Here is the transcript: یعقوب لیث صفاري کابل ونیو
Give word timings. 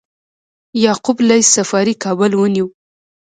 یعقوب 0.83 1.17
لیث 1.27 1.47
صفاري 1.55 1.93
کابل 2.03 2.31
ونیو 2.35 2.67